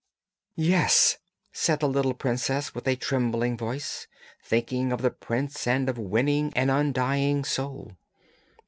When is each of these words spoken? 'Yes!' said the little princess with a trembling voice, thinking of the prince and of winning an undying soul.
'Yes!' 0.55 1.19
said 1.51 1.79
the 1.79 1.87
little 1.87 2.15
princess 2.15 2.73
with 2.73 2.87
a 2.87 2.95
trembling 2.95 3.55
voice, 3.55 4.07
thinking 4.43 4.91
of 4.91 5.03
the 5.03 5.11
prince 5.11 5.67
and 5.67 5.87
of 5.87 5.99
winning 5.99 6.51
an 6.55 6.71
undying 6.71 7.43
soul. 7.45 7.91